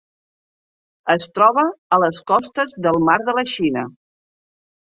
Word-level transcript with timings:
Es 1.15 1.27
troba 1.39 1.65
a 1.97 2.01
les 2.05 2.21
costes 2.31 2.75
del 2.87 3.01
Mar 3.11 3.19
de 3.29 3.37
la 3.41 3.45
Xina. 3.55 3.85